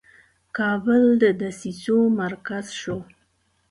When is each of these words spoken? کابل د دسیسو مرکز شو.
کابل 0.57 1.03
د 1.21 1.23
دسیسو 1.41 1.97
مرکز 2.21 2.65
شو. 2.81 2.97